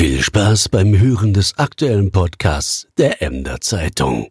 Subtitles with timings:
[0.00, 4.28] Viel Spaß beim Hören des aktuellen Podcasts der Emder Zeitung.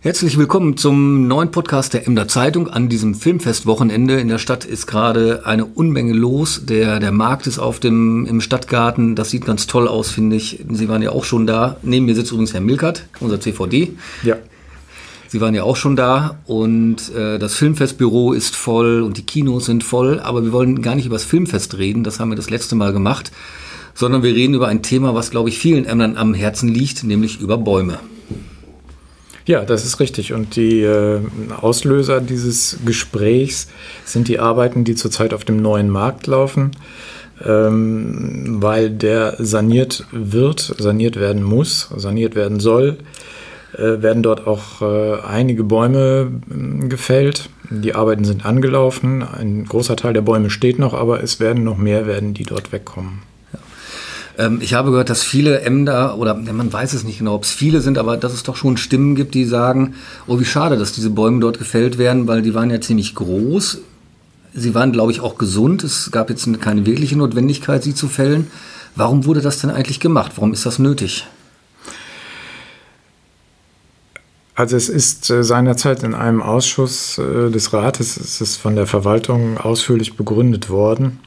[0.00, 4.20] Herzlich willkommen zum neuen Podcast der Emder Zeitung an diesem Filmfestwochenende.
[4.20, 6.66] In der Stadt ist gerade eine Unmenge los.
[6.66, 9.16] Der, der Markt ist auf dem, im Stadtgarten.
[9.16, 10.66] Das sieht ganz toll aus, finde ich.
[10.70, 11.78] Sie waren ja auch schon da.
[11.80, 13.96] Neben mir sitzt übrigens Herr Milkert, unser CVD.
[14.24, 14.36] Ja.
[15.28, 19.66] Sie waren ja auch schon da und äh, das Filmfestbüro ist voll und die Kinos
[19.66, 22.50] sind voll, aber wir wollen gar nicht über das Filmfest reden, das haben wir das
[22.50, 23.32] letzte Mal gemacht,
[23.94, 27.40] sondern wir reden über ein Thema, was, glaube ich, vielen Ämtern am Herzen liegt, nämlich
[27.40, 27.98] über Bäume.
[29.46, 30.32] Ja, das ist richtig.
[30.32, 31.20] Und die äh,
[31.60, 33.68] Auslöser dieses Gesprächs
[34.04, 36.72] sind die Arbeiten, die zurzeit auf dem neuen Markt laufen,
[37.44, 42.98] ähm, weil der saniert wird, saniert werden muss, saniert werden soll.
[43.74, 47.50] Äh, werden dort auch äh, einige Bäume äh, gefällt.
[47.68, 49.22] Die Arbeiten sind angelaufen.
[49.22, 52.70] Ein großer Teil der Bäume steht noch, aber es werden noch mehr werden, die dort
[52.72, 53.22] wegkommen.
[54.38, 57.50] Ähm, ich habe gehört, dass viele Ämter, oder man weiß es nicht genau, ob es
[57.50, 59.94] viele sind, aber dass es doch schon Stimmen gibt, die sagen,
[60.28, 63.78] oh, wie schade, dass diese Bäume dort gefällt werden, weil die waren ja ziemlich groß.
[64.54, 65.84] Sie waren, glaube ich, auch gesund.
[65.84, 68.46] Es gab jetzt keine wirkliche Notwendigkeit, sie zu fällen.
[68.94, 70.32] Warum wurde das denn eigentlich gemacht?
[70.36, 71.26] Warum ist das nötig?
[74.56, 78.86] Also es ist äh, seinerzeit in einem Ausschuss äh, des Rates, es ist von der
[78.86, 81.20] Verwaltung ausführlich begründet worden,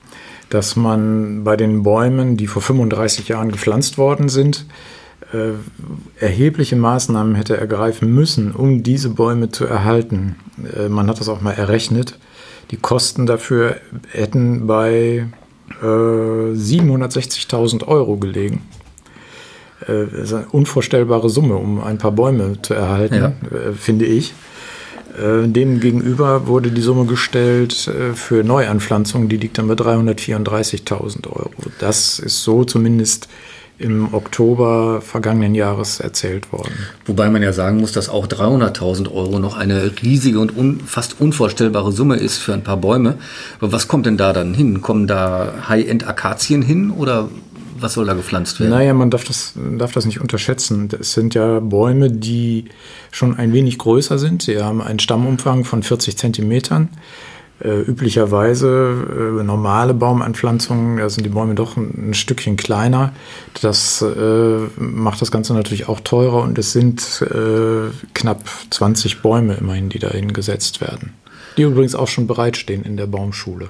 [0.50, 4.66] dass man bei den Bäumen, die vor 35 Jahren gepflanzt worden sind,
[5.32, 5.52] äh,
[6.20, 10.36] erhebliche Maßnahmen hätte ergreifen müssen, um diese Bäume zu erhalten.
[10.90, 12.18] Man hat das auch mal errechnet.
[12.72, 13.78] Die Kosten dafür
[14.12, 15.28] hätten bei
[15.82, 18.64] äh, 760.000 Euro gelegen
[19.90, 23.28] eine unvorstellbare Summe, um ein paar Bäume zu erhalten, ja.
[23.28, 24.34] äh, finde ich.
[25.18, 31.28] Äh, dem gegenüber wurde die Summe gestellt äh, für Neuanpflanzungen, die liegt dann bei 334.000
[31.28, 31.52] Euro.
[31.80, 33.28] Das ist so zumindest
[33.80, 36.74] im Oktober vergangenen Jahres erzählt worden.
[37.06, 41.20] Wobei man ja sagen muss, dass auch 300.000 Euro noch eine riesige und un, fast
[41.20, 43.16] unvorstellbare Summe ist für ein paar Bäume.
[43.60, 44.82] Aber was kommt denn da dann hin?
[44.82, 47.30] Kommen da High-End-Akazien hin oder
[47.82, 48.72] was soll da gepflanzt werden?
[48.72, 50.90] Naja, man darf das, darf das nicht unterschätzen.
[51.00, 52.66] Es sind ja Bäume, die
[53.12, 54.44] schon ein wenig größer sind.
[54.44, 56.90] Sie haben einen Stammumfang von 40 Zentimetern.
[57.62, 63.12] Äh, üblicherweise äh, normale Baumanpflanzungen, da sind die Bäume doch ein, ein Stückchen kleiner.
[63.62, 69.56] Das äh, macht das Ganze natürlich auch teurer und es sind äh, knapp 20 Bäume
[69.56, 71.16] immerhin, die dahin gesetzt werden.
[71.58, 73.68] Die übrigens auch schon bereitstehen in der Baumschule.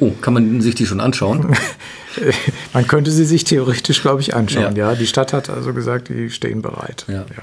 [0.00, 1.54] Oh, kann man sich die schon anschauen?
[2.72, 4.74] man könnte sie sich theoretisch, glaube ich, anschauen.
[4.74, 4.90] Ja.
[4.90, 4.94] ja.
[4.94, 7.04] die Stadt hat also gesagt, die stehen bereit.
[7.06, 7.26] Ja.
[7.36, 7.42] ja.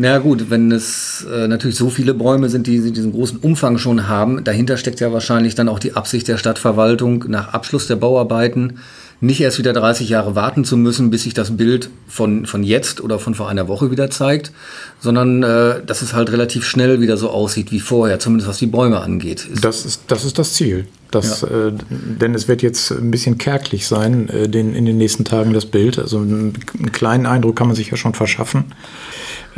[0.00, 4.06] Na gut, wenn es äh, natürlich so viele Bäume sind, die diesen großen Umfang schon
[4.06, 8.78] haben, dahinter steckt ja wahrscheinlich dann auch die Absicht der Stadtverwaltung, nach Abschluss der Bauarbeiten
[9.20, 13.00] nicht erst wieder 30 Jahre warten zu müssen, bis sich das Bild von, von jetzt
[13.00, 14.52] oder von vor einer Woche wieder zeigt,
[15.00, 18.66] sondern äh, dass es halt relativ schnell wieder so aussieht wie vorher, zumindest was die
[18.66, 19.44] Bäume angeht.
[19.52, 20.86] Ist das, ist, das ist das Ziel.
[21.10, 21.68] Das, ja.
[21.68, 25.52] äh, denn es wird jetzt ein bisschen kärglich sein, äh, den, in den nächsten Tagen
[25.52, 25.98] das Bild.
[25.98, 28.66] Also einen, einen kleinen Eindruck kann man sich ja schon verschaffen.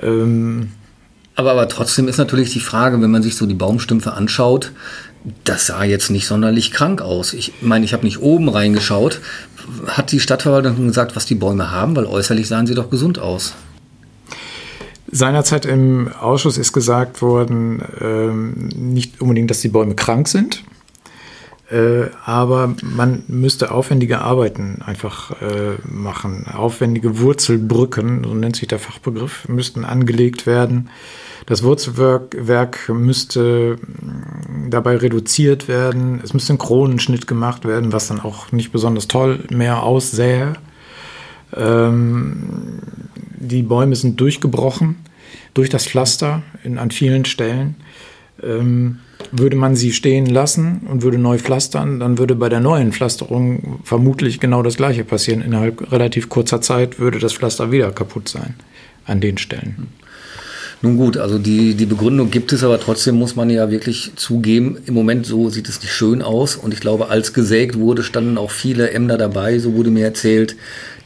[0.00, 0.70] Ähm,
[1.34, 4.72] aber, aber trotzdem ist natürlich die Frage, wenn man sich so die Baumstümpfe anschaut,
[5.44, 7.34] das sah jetzt nicht sonderlich krank aus.
[7.34, 9.20] Ich meine, ich habe nicht oben reingeschaut.
[9.86, 11.94] Hat die Stadtverwaltung gesagt, was die Bäume haben?
[11.96, 13.54] Weil äußerlich sahen sie doch gesund aus.
[15.12, 20.62] Seinerzeit im Ausschuss ist gesagt worden, ähm, nicht unbedingt, dass die Bäume krank sind,
[21.68, 26.46] äh, aber man müsste aufwendige Arbeiten einfach äh, machen.
[26.46, 30.90] Aufwendige Wurzelbrücken, so nennt sich der Fachbegriff, müssten angelegt werden
[31.46, 36.20] das Wurzelwerk müsste mm, dabei reduziert werden.
[36.22, 40.54] Es müsste ein Kronenschnitt gemacht werden, was dann auch nicht besonders toll mehr aussähe.
[41.56, 42.80] Ähm,
[43.36, 44.96] die Bäume sind durchgebrochen
[45.54, 47.76] durch das Pflaster in, an vielen Stellen.
[48.42, 48.98] Ähm,
[49.32, 53.80] würde man sie stehen lassen und würde neu pflastern, dann würde bei der neuen Pflasterung
[53.84, 55.42] vermutlich genau das gleiche passieren.
[55.42, 58.54] Innerhalb relativ kurzer Zeit würde das Pflaster wieder kaputt sein
[59.04, 59.88] an den Stellen.
[60.82, 64.78] Nun gut, also die, die Begründung gibt es, aber trotzdem muss man ja wirklich zugeben,
[64.86, 66.56] im Moment so sieht es nicht schön aus.
[66.56, 70.56] Und ich glaube, als gesägt wurde, standen auch viele Ämter dabei, so wurde mir erzählt,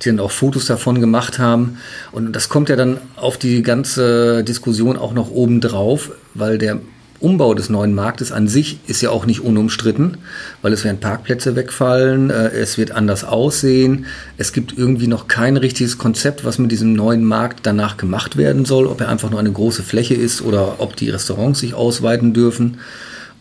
[0.00, 1.78] die dann auch Fotos davon gemacht haben.
[2.12, 6.78] Und das kommt ja dann auf die ganze Diskussion auch noch oben drauf, weil der
[7.24, 10.18] Umbau des neuen Marktes an sich ist ja auch nicht unumstritten,
[10.60, 14.04] weil es werden Parkplätze wegfallen, äh, es wird anders aussehen.
[14.36, 18.66] Es gibt irgendwie noch kein richtiges Konzept, was mit diesem neuen Markt danach gemacht werden
[18.66, 22.34] soll, ob er einfach nur eine große Fläche ist oder ob die Restaurants sich ausweiten
[22.34, 22.78] dürfen.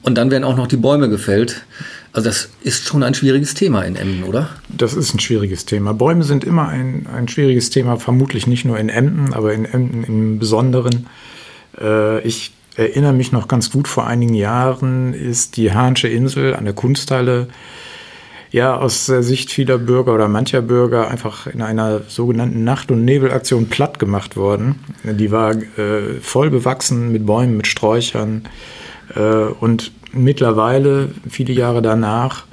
[0.01, 1.65] Und dann werden auch noch die Bäume gefällt.
[2.13, 4.49] Also das ist schon ein schwieriges Thema in Emden, oder?
[4.69, 5.93] Das ist ein schwieriges Thema.
[5.93, 10.03] Bäume sind immer ein, ein schwieriges Thema, vermutlich nicht nur in Emden, aber in Emden
[10.03, 11.07] im Besonderen.
[11.79, 16.65] Äh, ich erinnere mich noch ganz gut, vor einigen Jahren ist die Hahnsche Insel an
[16.65, 17.47] der Kunsthalle
[18.53, 23.03] ja aus der Sicht vieler Bürger oder mancher Bürger einfach in einer sogenannten Nacht- und
[23.03, 24.79] Nebelaktion platt gemacht worden.
[25.03, 28.43] Die war äh, voll bewachsen mit Bäumen, mit Sträuchern
[29.15, 32.45] äh, und mittlerweile, viele Jahre danach,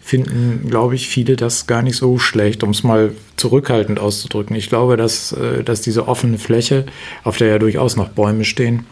[0.00, 4.56] finden, glaube ich, viele das gar nicht so schlecht, um es mal zurückhaltend auszudrücken.
[4.56, 6.86] Ich glaube, dass, äh, dass diese offene Fläche,
[7.24, 8.86] auf der ja durchaus noch Bäume stehen,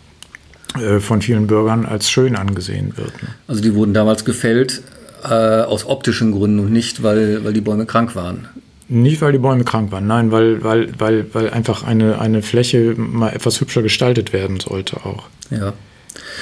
[1.00, 3.12] von vielen Bürgern als schön angesehen wird.
[3.48, 4.82] Also die wurden damals gefällt
[5.24, 5.28] äh,
[5.62, 8.48] aus optischen Gründen und nicht, weil, weil die Bäume krank waren.
[8.88, 12.94] Nicht, weil die Bäume krank waren, nein, weil, weil, weil, weil einfach eine, eine Fläche
[12.96, 15.28] mal etwas hübscher gestaltet werden sollte auch.
[15.50, 15.74] Ja.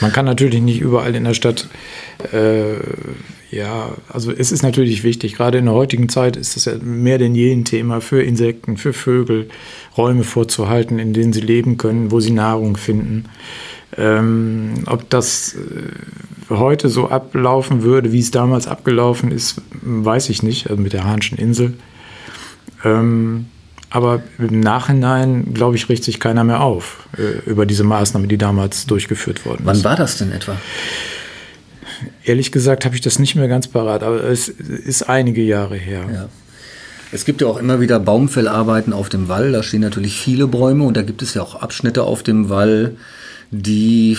[0.01, 1.69] Man kann natürlich nicht überall in der Stadt,
[2.33, 2.75] äh,
[3.51, 7.19] ja, also es ist natürlich wichtig, gerade in der heutigen Zeit ist es ja mehr
[7.19, 9.49] denn je ein Thema für Insekten, für Vögel,
[9.97, 13.27] Räume vorzuhalten, in denen sie leben können, wo sie Nahrung finden.
[13.99, 20.43] Ähm, ob das äh, heute so ablaufen würde, wie es damals abgelaufen ist, weiß ich
[20.43, 21.75] nicht, also mit der Hahnschen Insel.
[22.85, 23.47] Ähm,
[23.91, 28.39] aber im Nachhinein, glaube ich, richtet sich keiner mehr auf äh, über diese Maßnahme, die
[28.39, 29.85] damals durchgeführt worden Wann ist.
[29.85, 30.57] war das denn etwa?
[32.25, 36.05] Ehrlich gesagt habe ich das nicht mehr ganz parat, aber es ist einige Jahre her.
[36.13, 36.29] Ja.
[37.11, 39.53] Es gibt ja auch immer wieder Baumfellarbeiten auf dem Wall.
[39.53, 42.97] Da stehen natürlich viele Bäume und da gibt es ja auch Abschnitte auf dem Wall,
[43.51, 44.17] die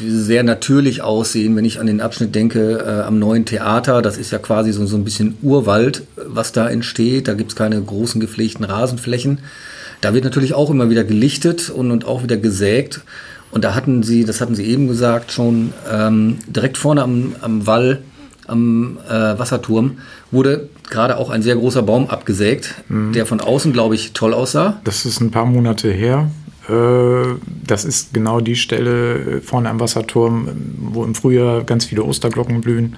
[0.00, 1.56] sehr natürlich aussehen.
[1.56, 4.86] Wenn ich an den Abschnitt denke äh, am neuen Theater, das ist ja quasi so,
[4.86, 7.28] so ein bisschen Urwald, was da entsteht.
[7.28, 9.40] Da gibt es keine großen gepflegten Rasenflächen.
[10.00, 13.00] Da wird natürlich auch immer wieder gelichtet und, und auch wieder gesägt.
[13.50, 17.66] Und da hatten sie, das hatten sie eben gesagt, schon ähm, direkt vorne am, am
[17.66, 18.02] Wall,
[18.46, 19.98] am äh, Wasserturm,
[20.30, 24.80] wurde gerade auch ein sehr großer Baum abgesägt, der von außen, glaube ich, toll aussah.
[24.84, 26.30] Das ist ein paar Monate her.
[26.68, 27.36] Äh,
[27.66, 30.48] Das ist genau die Stelle äh, vorne am Wasserturm,
[30.78, 32.96] wo im Frühjahr ganz viele Osterglocken blühen.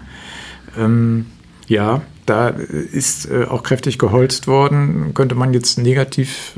[0.79, 1.27] Ähm,
[1.67, 6.55] Ja, da ist äh, auch kräftig geholzt worden, könnte man jetzt negativ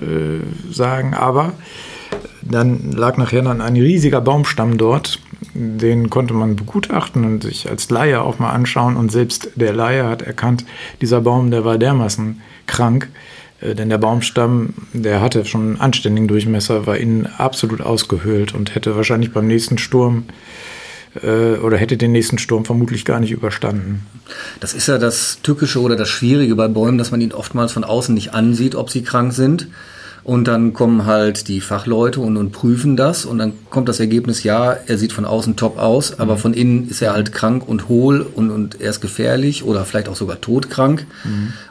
[0.71, 1.53] sagen, aber
[2.43, 5.21] dann lag nachher dann ein riesiger Baumstamm dort.
[5.55, 8.97] Den konnte man begutachten und sich als Laie auch mal anschauen.
[8.97, 10.65] Und selbst der Laie hat erkannt,
[11.01, 13.09] dieser Baum, der war dermaßen krank.
[13.63, 18.75] Äh, Denn der Baumstamm, der hatte schon einen anständigen Durchmesser, war innen absolut ausgehöhlt und
[18.75, 20.25] hätte wahrscheinlich beim nächsten Sturm
[21.23, 24.07] äh, oder hätte den nächsten Sturm vermutlich gar nicht überstanden.
[24.61, 27.85] Das ist ja das Tückische oder das Schwierige bei Bäumen, dass man ihnen oftmals von
[27.85, 29.69] außen nicht ansieht, ob sie krank sind.
[30.25, 34.45] Und dann kommen halt die Fachleute und, und prüfen das und dann kommt das Ergebnis,
[34.45, 37.89] ja, er sieht von außen top aus, aber von innen ist er halt krank und
[37.89, 41.07] hohl und, und er ist gefährlich oder vielleicht auch sogar todkrank,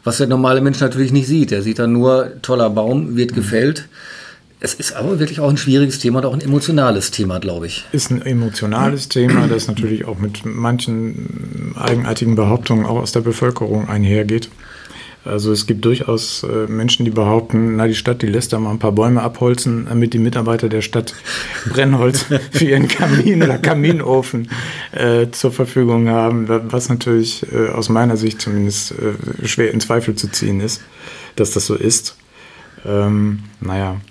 [0.04, 1.54] was der normale Mensch natürlich nicht sieht.
[1.54, 3.88] Er sieht dann nur, toller Baum, wird gefällt.
[4.64, 7.86] Es ist aber wirklich auch ein schwieriges Thema und auch ein emotionales Thema, glaube ich.
[7.94, 13.90] Ist ein emotionales Thema, das natürlich auch mit manchen eigenartigen Behauptungen auch aus der Bevölkerung
[13.90, 14.50] einhergeht.
[15.24, 18.72] Also es gibt durchaus äh, Menschen, die behaupten, na die Stadt, die lässt da mal
[18.72, 21.14] ein paar Bäume abholzen, damit die Mitarbeiter der Stadt
[21.70, 24.50] Brennholz für ihren Kamin oder Kaminofen
[24.92, 30.16] äh, zur Verfügung haben, was natürlich äh, aus meiner Sicht zumindest äh, schwer in Zweifel
[30.16, 30.82] zu ziehen ist,
[31.36, 32.16] dass das so ist.
[32.84, 34.02] Ähm, naja,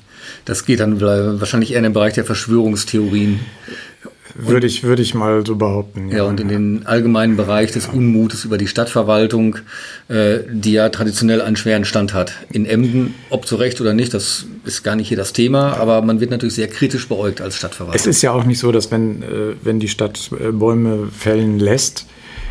[0.45, 3.41] Das geht dann wahrscheinlich eher in den Bereich der Verschwörungstheorien.
[4.35, 6.11] Würde ich, würde ich mal so behaupten.
[6.11, 9.57] Ja, und in den allgemeinen Bereich des Unmutes über die Stadtverwaltung,
[10.09, 12.33] äh, die ja traditionell einen schweren Stand hat.
[12.53, 16.03] In Emden, ob zu Recht oder nicht, das ist gar nicht hier das Thema, aber
[16.03, 18.11] man wird natürlich sehr kritisch beäugt als Es Stadtverwaltung.
[18.11, 19.27] ist ja auch nicht so, dass wenn, äh,
[19.63, 22.07] wenn die Stadt äh, Bäume fällen lässt,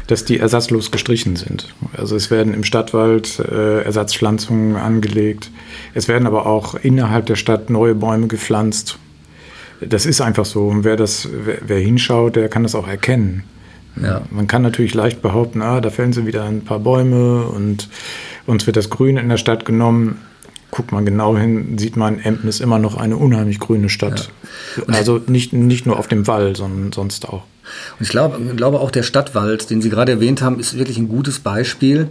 [0.07, 1.67] dass die ersatzlos gestrichen sind.
[1.95, 5.51] Also es werden im Stadtwald äh, Ersatzpflanzungen angelegt.
[5.93, 8.97] Es werden aber auch innerhalb der Stadt neue Bäume gepflanzt.
[9.81, 10.67] Das ist einfach so.
[10.67, 13.43] Und wer das, wer, wer hinschaut, der kann das auch erkennen.
[14.01, 14.21] Ja.
[14.29, 17.89] Man kann natürlich leicht behaupten, ah, da fällen sie wieder ein paar Bäume und
[18.45, 20.19] uns wird das Grün in der Stadt genommen.
[20.71, 24.31] Guckt man genau hin, sieht man, Emden ist immer noch eine unheimlich grüne Stadt.
[24.87, 27.43] Also nicht, nicht nur auf dem Wall, sondern sonst auch.
[27.97, 31.09] Und ich glaube, glaube auch der Stadtwald, den Sie gerade erwähnt haben, ist wirklich ein
[31.09, 32.07] gutes Beispiel,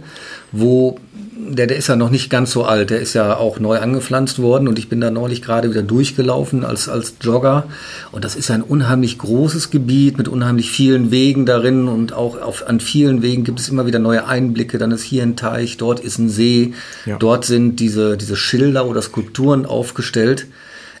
[0.51, 0.99] wo
[1.39, 4.39] der, der ist ja noch nicht ganz so alt, der ist ja auch neu angepflanzt
[4.39, 7.65] worden und ich bin da neulich gerade wieder durchgelaufen als, als Jogger
[8.11, 12.67] und das ist ein unheimlich großes Gebiet mit unheimlich vielen Wegen darin und auch auf,
[12.67, 15.99] an vielen Wegen gibt es immer wieder neue Einblicke, dann ist hier ein Teich, dort
[16.01, 16.73] ist ein See,
[17.05, 17.17] Ja.
[17.17, 20.47] dort sind diese, diese Schilder oder Skulpturen aufgestellt.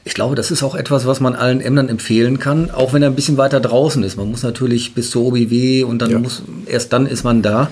[0.09, 3.09] Ich glaube, das ist auch etwas, was man allen Ämtern empfehlen kann, auch wenn er
[3.11, 4.17] ein bisschen weiter draußen ist.
[4.17, 6.17] Man muss natürlich bis zur OBW und dann Ja.
[6.17, 7.69] muss, erst dann ist man da.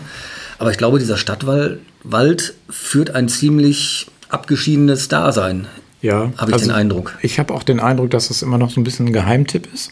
[0.60, 5.65] Aber ich glaube, dieser Stadtwald Wald führt ein ziemlich abgeschiedenes Dasein.
[6.03, 7.17] Ja, Habe ich den Eindruck.
[7.24, 9.89] Ich habe auch den Eindruck, dass es immer noch so ein bisschen ein Geheimtipp ist.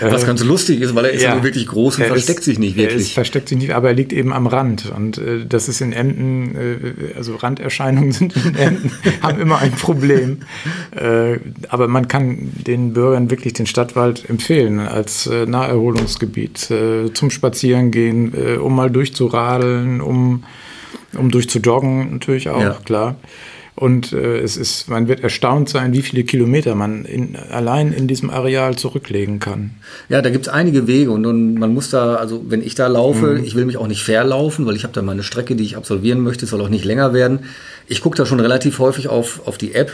[0.00, 2.44] Was ganz lustig ist, weil er ist ja, nur wirklich groß und Er versteckt ist-
[2.44, 3.02] sich nicht Er wirklich.
[3.02, 4.90] ist, versteckt sich nicht, aber er liegt eben am Rand.
[4.94, 8.92] Und äh, das ist in Emden, äh, also Randerscheinungen sind in Emden,
[9.22, 10.38] haben immer ein Problem.
[10.94, 17.30] Äh, aber man kann den Bürgern wirklich den Stadtwald empfehlen als äh, Naherholungsgebiet äh, zum
[17.30, 20.44] Spazierengehen, äh, um mal durchzuradeln, um,
[21.16, 22.78] um durchzujoggen natürlich auch, Ja.
[22.84, 23.16] klar.
[23.80, 28.06] Und äh, es ist, man wird erstaunt sein, wie viele Kilometer man in, allein in
[28.08, 29.70] diesem Areal zurücklegen kann.
[30.10, 33.38] Ja, da gibt's einige Wege und, und man muss da, also wenn ich da laufe,
[33.38, 33.44] Mhm.
[33.44, 36.20] ich will mich auch nicht verlaufen, weil ich habe da meine Strecke, die ich absolvieren
[36.20, 37.38] möchte, soll auch nicht länger werden.
[37.86, 39.90] Ich gucke da schon relativ häufig auf, auf die App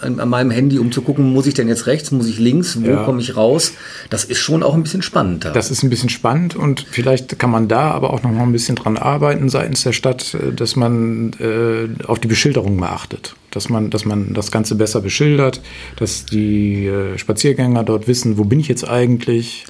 [0.00, 2.78] an, an meinem Handy, um zu gucken, muss ich denn jetzt rechts, muss ich links,
[2.80, 3.04] wo Ja.
[3.04, 3.72] komme ich raus?
[4.10, 5.50] Das ist schon auch ein bisschen spannend da.
[5.50, 8.52] Das ist ein bisschen spannend und vielleicht kann man da aber auch noch mal ein
[8.52, 13.34] bisschen dran arbeiten seitens der Stadt, äh, dass man äh, auf die Beschilderung mal achtet.
[13.50, 15.62] Dass man, dass man das Ganze besser beschildert,
[15.98, 19.64] dass die äh, Spaziergänger dort wissen, wo bin ich jetzt eigentlich,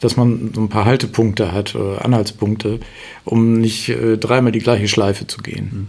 [0.00, 2.80] dass man so ein paar Haltepunkte hat, äh, Anhaltspunkte,
[3.24, 5.88] um nicht äh, dreimal die gleiche Schleife zu gehen.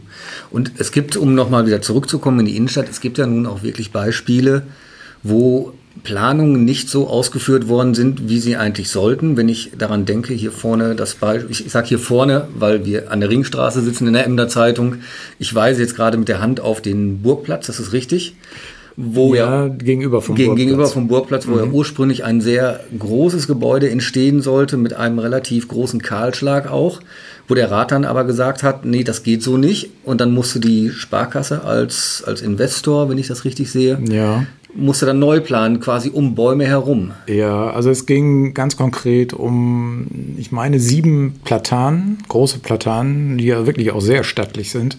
[0.51, 3.63] Und es gibt, um nochmal wieder zurückzukommen in die Innenstadt, es gibt ja nun auch
[3.63, 4.63] wirklich Beispiele,
[5.23, 9.37] wo Planungen nicht so ausgeführt worden sind, wie sie eigentlich sollten.
[9.37, 13.19] Wenn ich daran denke, hier vorne das Beispiel, ich sage hier vorne, weil wir an
[13.19, 14.97] der Ringstraße sitzen in der Emder Zeitung.
[15.39, 18.35] Ich weise jetzt gerade mit der Hand auf den Burgplatz, das ist richtig.
[18.99, 20.55] Wo ja, gegenüber vom gegen, Burgplatz.
[20.55, 20.67] Mhm.
[20.67, 25.67] gegenüber vom Burgplatz, wo ja ursprünglich ein sehr großes Gebäude entstehen sollte, mit einem relativ
[25.67, 26.99] großen Kahlschlag auch,
[27.47, 29.91] wo der Rat dann aber gesagt hat, nee, das geht so nicht.
[30.03, 34.47] Und dann musste die Sparkasse als, als Investor, wenn ich das richtig sehe, Ja.
[34.73, 37.11] musste dann neu planen, quasi um Bäume herum.
[37.27, 40.07] Ja, also es ging ganz konkret um,
[40.39, 44.97] ich meine, sieben Platanen, große Platanen, die ja wirklich auch sehr stattlich sind.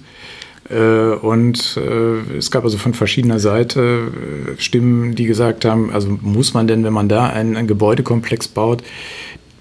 [0.71, 4.13] Äh, Und äh, es gab also von verschiedener Seite
[4.57, 8.49] äh, Stimmen, die gesagt haben, also muss man denn, wenn man da einen, einen Gebäudekomplex
[8.49, 8.83] baut,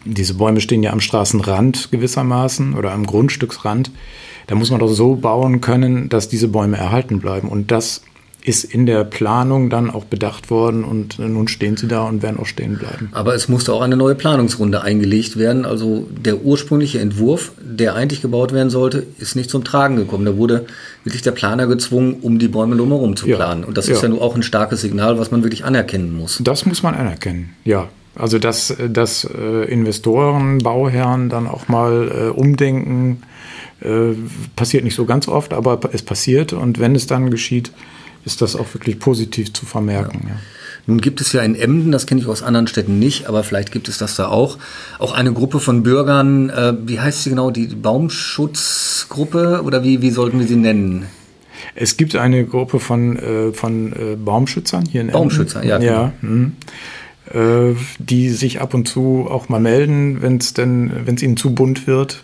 [0.06, 3.92] diese Bäume stehen ja am Straßenrand gewissermaßen oder am Grundstücksrand,
[4.48, 7.50] da muss man doch so bauen können, dass diese Bäume erhalten bleiben.
[7.50, 8.02] Und das
[8.48, 12.24] ist in der Planung dann auch bedacht worden und äh, nun stehen sie da und
[12.24, 13.10] werden auch stehen bleiben.
[13.12, 15.66] Aber es musste auch eine neue Planungsrunde eingelegt werden.
[15.66, 20.24] Also der ursprüngliche Entwurf, der eigentlich gebaut werden sollte, ist nicht zum Tragen gekommen.
[20.24, 20.66] Da wurde
[21.04, 23.36] wirklich der Planer gezwungen, um die Bäume drumherum zu Ja.
[23.36, 23.66] planen.
[23.66, 26.40] Und das ist ja nun auch ein starkes Signal, was man wirklich anerkennen muss.
[26.42, 27.90] Das muss man anerkennen, ja.
[28.16, 33.24] Also dass, dass äh, Investoren, Bauherren dann auch mal äh, umdenken,
[34.56, 37.72] passiert nicht so ganz oft, aber es passiert und wenn es dann geschieht,
[38.28, 40.28] ist das auch wirklich positiv zu vermerken.
[40.28, 40.36] Ja.
[40.86, 43.72] Nun gibt es ja in Emden, das kenne ich aus anderen Städten nicht, aber vielleicht
[43.72, 44.58] gibt es das da auch,
[45.00, 50.12] auch eine Gruppe von Bürgern, äh, wie heißt sie genau, die Baumschutzgruppe oder wie, wie
[50.12, 51.08] sollten wir sie nennen?
[51.74, 55.20] Es gibt eine Gruppe von, äh, von äh, Baumschützern hier in Emden.
[55.20, 56.54] Baumschützer, ja, ja mhm.
[57.34, 61.38] äh, die sich ab und zu auch mal melden, wenn es denn, wenn es ihnen
[61.38, 62.24] zu bunt wird.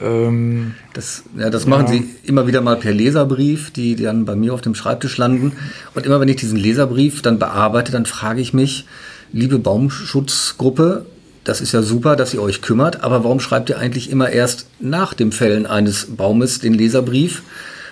[0.00, 4.54] Ähm, Das, ja, das machen sie immer wieder mal per Leserbrief, die dann bei mir
[4.54, 5.52] auf dem Schreibtisch landen.
[5.94, 8.86] Und immer wenn ich diesen Leserbrief dann bearbeite, dann frage ich mich,
[9.32, 11.04] liebe Baumschutzgruppe,
[11.44, 14.66] das ist ja super, dass ihr euch kümmert, aber warum schreibt ihr eigentlich immer erst
[14.80, 17.42] nach dem Fällen eines Baumes den Leserbrief?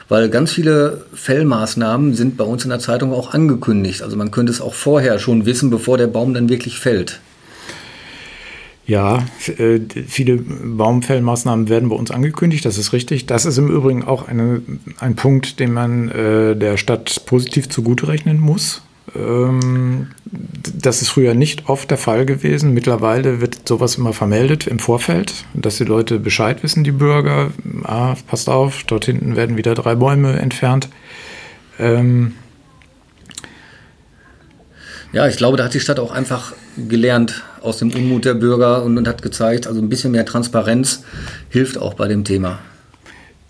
[0.08, 4.02] Weil ganz viele Fellmaßnahmen sind bei uns in der Zeitung auch angekündigt.
[4.02, 7.20] Also man könnte es auch vorher schon wissen, bevor der Baum dann wirklich fällt.
[8.86, 9.24] Ja,
[9.58, 13.26] äh, viele Baumfellmaßnahmen werden bei uns angekündigt, das ist richtig.
[13.26, 14.60] Das ist im Übrigen auch eine,
[14.98, 18.82] ein Punkt, den man äh, der Stadt positiv zuguterechnen muss.
[19.16, 22.74] Ähm, das ist früher nicht oft der Fall gewesen.
[22.74, 27.52] Mittlerweile wird sowas immer vermeldet im Vorfeld, dass die Leute Bescheid wissen, die Bürger.
[27.84, 30.90] Ah, passt auf, dort hinten werden wieder drei Bäume entfernt.
[31.78, 32.34] Ähm,
[35.14, 38.82] Ja, ich glaube, da hat die Stadt auch einfach gelernt aus dem Unmut der Bürger
[38.82, 41.04] und, und hat gezeigt, also ein bisschen mehr Transparenz
[41.48, 42.58] hilft auch bei dem Thema.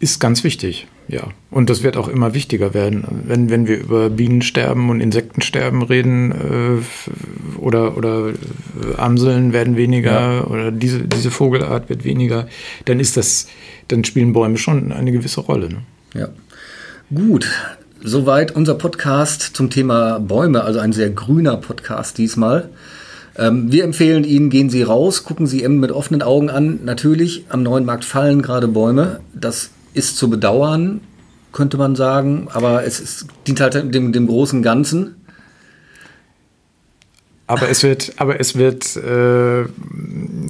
[0.00, 1.28] Ist ganz wichtig, ja.
[1.50, 3.04] Und das wird auch immer wichtiger werden.
[3.26, 10.34] Wenn, wenn wir über Bienensterben und Insektensterben reden äh, oder, oder äh, Amseln werden weniger
[10.34, 10.44] Ja.
[10.44, 12.48] oder diese, diese Vogelart wird weniger,
[12.84, 13.46] dann ist das,
[13.88, 15.68] dann spielen Bäume schon eine gewisse Rolle.
[15.68, 15.82] Ne?
[16.14, 16.28] Ja.
[17.14, 17.48] Gut,
[18.02, 22.68] soweit unser Podcast zum Thema Bäume, also ein sehr grüner Podcast diesmal.
[23.36, 26.80] Ähm, wir empfehlen Ihnen, gehen Sie raus, gucken Sie Emden mit offenen Augen an.
[26.84, 29.20] Natürlich, am neuen Markt fallen gerade Bäume.
[29.34, 31.00] Das ist zu bedauern,
[31.52, 35.16] könnte man sagen, aber es ist, dient halt dem, dem großen Ganzen.
[37.46, 39.62] Aber es wird, aber es wird, äh,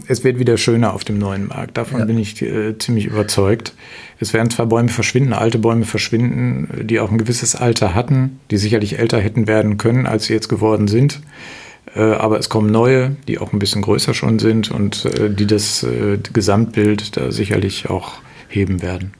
[0.06, 1.76] es wird wieder schöner auf dem neuen Markt.
[1.76, 2.04] Davon ja.
[2.04, 3.72] bin ich äh, ziemlich überzeugt.
[4.20, 8.58] Es werden zwar Bäume verschwinden, alte Bäume verschwinden, die auch ein gewisses Alter hatten, die
[8.58, 11.20] sicherlich älter hätten werden können, als sie jetzt geworden sind.
[11.94, 15.46] Äh, aber es kommen neue, die auch ein bisschen größer schon sind und äh, die
[15.46, 18.14] das äh, Gesamtbild da sicherlich auch
[18.48, 19.12] heben werden.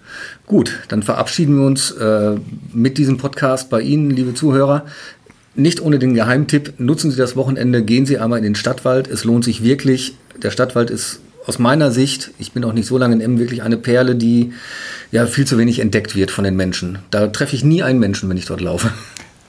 [0.47, 1.93] Gut, dann verabschieden wir uns
[2.73, 4.85] mit diesem Podcast bei Ihnen, liebe Zuhörer.
[5.57, 9.09] Nicht ohne den Geheimtipp, nutzen Sie das Wochenende, gehen Sie einmal in den Stadtwald.
[9.09, 10.15] Es lohnt sich wirklich.
[10.41, 13.63] Der Stadtwald ist aus meiner Sicht, ich bin auch nicht so lange in Emmen, wirklich
[13.63, 14.53] eine Perle, die
[15.11, 17.01] ja viel zu wenig entdeckt wird von den Menschen.
[17.11, 18.93] Da treffe ich nie einen Menschen, wenn ich dort laufe.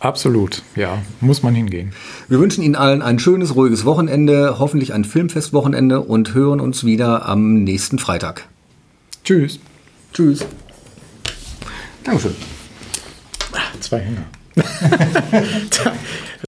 [0.05, 1.91] Absolut, ja, muss man hingehen.
[2.27, 7.25] Wir wünschen Ihnen allen ein schönes, ruhiges Wochenende, hoffentlich ein Filmfestwochenende und hören uns wieder
[7.25, 8.47] am nächsten Freitag.
[9.23, 9.59] Tschüss.
[10.13, 10.45] Tschüss.
[12.03, 12.35] Dankeschön.
[13.79, 14.25] Zwei Hänge.